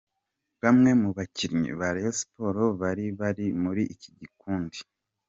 Bamwe 0.63 0.91
mu 1.01 1.09
bakinnyi 1.17 1.71
ba 1.79 1.87
Rayon 1.95 2.15
Sports 2.19 2.75
bari 2.81 3.05
bari 3.19 3.45
muri 3.63 3.83
iki 3.93 4.09
gikundi. 4.19 4.79